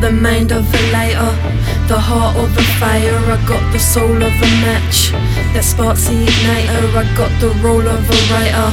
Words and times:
the 0.00 0.10
mind 0.10 0.50
of 0.52 0.64
a 0.64 0.92
lighter, 0.92 1.32
the 1.86 1.98
heart 1.98 2.36
of 2.36 2.56
a 2.56 2.62
fire. 2.80 3.18
I 3.28 3.36
got 3.46 3.72
the 3.72 3.78
soul 3.78 4.16
of 4.16 4.32
a 4.32 4.50
match 4.64 5.12
that 5.52 5.64
sparks 5.64 6.08
the 6.08 6.24
igniter. 6.24 6.88
I 6.96 7.04
got 7.16 7.32
the 7.40 7.50
role 7.60 7.86
of 7.86 8.02
a 8.08 8.18
writer, 8.32 8.70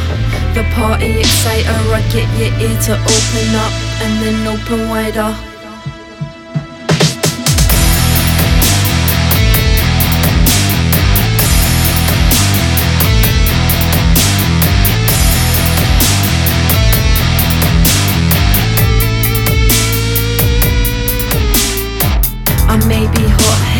the 0.56 0.64
party 0.74 1.20
exciter. 1.20 1.80
I 1.92 2.02
get 2.14 2.28
your 2.40 2.54
ear 2.64 2.78
to 2.88 2.94
open 2.96 3.48
up 3.60 3.74
and 4.04 4.14
then 4.24 4.48
open 4.48 4.90
wider. 4.90 5.47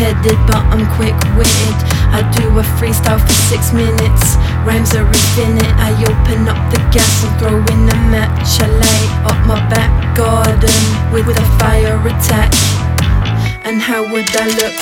Hot 0.08 0.24
headed, 0.24 0.38
but 0.46 0.62
I'm 0.72 0.86
quick 0.96 1.14
witted. 1.36 1.76
I 2.10 2.22
do 2.36 2.48
a 2.58 2.62
freestyle 2.78 3.20
for 3.20 3.32
six 3.48 3.72
minutes. 3.72 4.36
Rhymes 4.64 4.94
are 4.94 5.06
infinite. 5.06 5.72
I 5.76 5.92
open 6.04 6.48
up 6.48 6.58
the 6.72 6.80
gas 6.92 7.24
and 7.24 7.32
throw 7.38 7.56
in 7.56 7.88
a 7.88 7.98
match. 8.10 8.60
I 8.60 8.68
light 8.68 9.12
up 9.30 9.38
my 9.46 9.60
back 9.68 10.16
garden 10.16 10.82
with 11.12 11.28
a 11.28 11.46
fire 11.58 11.98
attack. 12.06 12.52
And 13.64 13.80
how 13.80 14.02
would 14.02 14.28
I 14.36 14.46
look 14.56 14.76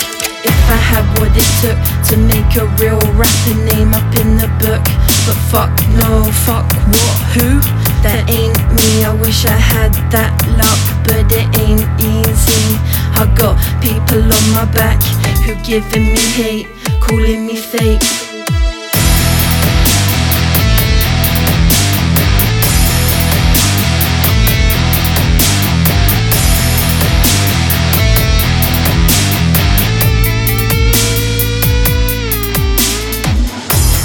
if 0.46 0.58
I 0.70 0.78
had 0.78 1.04
what 1.18 1.32
it 1.34 1.50
took 1.58 1.78
to 2.10 2.16
make 2.16 2.54
a 2.56 2.66
real 2.78 3.00
rapper 3.18 3.56
name 3.74 3.94
up 3.94 4.06
in 4.22 4.38
the 4.38 4.50
book? 4.62 4.84
But 5.26 5.38
fuck 5.50 5.72
no, 5.98 6.22
fuck 6.46 6.66
what, 6.86 7.18
who? 7.34 7.58
That 8.06 8.30
ain't 8.30 8.54
me. 8.78 9.02
I 9.02 9.12
wish 9.18 9.44
I 9.44 9.58
had 9.58 9.90
that 10.14 10.30
luck, 10.54 10.78
but 11.02 11.26
it 11.26 11.50
ain't 11.58 11.82
easy. 11.98 12.78
I 13.18 13.26
got 13.34 13.56
people 13.82 14.22
on 14.22 14.46
my 14.52 14.68
back 14.76 15.00
who 15.46 15.54
giving 15.62 16.02
me 16.12 16.18
hate, 16.34 16.66
calling 17.00 17.46
me 17.46 17.54
fake. 17.54 18.00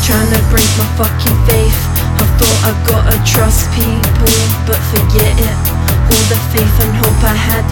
Trying 0.05 0.29
to 0.29 0.41
break 0.51 0.69
my 0.77 0.85
fucking 0.97 1.37
faith. 1.47 1.79
I 2.21 2.25
thought 2.37 2.59
I 2.69 2.71
gotta 2.87 3.17
trust 3.25 3.65
people, 3.73 4.29
but 4.67 4.77
forget 4.93 5.39
it 5.39 5.80
all 6.21 6.29
the 6.29 6.41
faith 6.53 6.77
and 6.85 6.93
hope 7.01 7.21
I 7.23 7.33
had. 7.33 7.65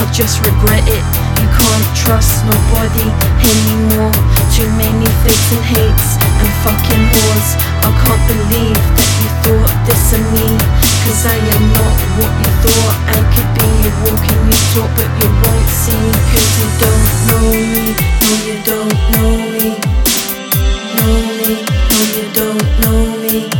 I'll 0.00 0.12
just 0.12 0.40
regret 0.40 0.84
it. 0.88 1.04
You 1.40 1.48
can't 1.52 1.88
trust 1.92 2.44
nobody 2.48 3.08
anymore. 3.44 4.12
Too 4.56 4.68
many 4.80 5.06
fakes 5.20 5.48
and 5.52 5.64
hates 5.64 6.08
and 6.40 6.50
fucking 6.64 7.04
whores 7.12 7.50
I 7.84 7.90
can't 8.00 8.24
believe 8.28 8.80
that 8.96 9.10
you 9.20 9.28
thought 9.44 9.72
this 9.84 10.16
of 10.16 10.24
me. 10.32 10.48
Cause 11.04 11.22
I 11.28 11.36
am 11.36 11.64
not 11.76 11.96
what 12.16 12.32
you 12.40 12.50
thought. 12.64 12.96
I 13.12 13.20
could 13.32 13.50
be 13.56 13.68
You're 13.84 13.98
walking 14.08 14.40
you 14.48 14.60
talk 14.72 14.90
but 14.96 15.10
you 15.20 15.28
won't 15.44 15.68
see. 15.68 16.04
Cause 16.32 16.50
you 16.56 16.68
don't 16.80 17.06
know 17.28 17.48
me. 17.74 17.86
No 18.24 18.30
you 18.48 18.56
don't 18.64 18.96
know 19.12 19.32
me. 19.52 19.68
Know 20.96 21.16
me. 21.36 21.52
No 21.68 21.98
you 22.16 22.24
don't 22.32 22.64
know 22.80 23.00
me. 23.20 23.59